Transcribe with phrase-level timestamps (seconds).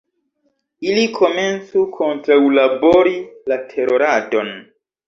[0.91, 3.17] Ili komencu kontraŭlabori
[3.53, 4.57] la teroradon.